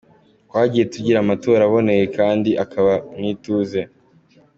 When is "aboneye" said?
1.65-2.05